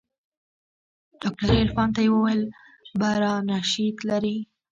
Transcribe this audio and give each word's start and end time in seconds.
ډاکتر 1.21 1.49
عرفان 1.63 1.89
ته 1.95 2.01
يې 2.05 2.09
وويل 2.15 2.41
برانشيت 2.99 3.97
لري. 4.09 4.37